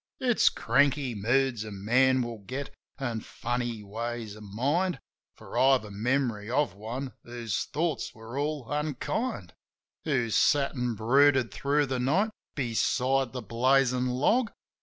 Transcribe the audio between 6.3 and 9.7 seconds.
of one whose thoughts were all unkind: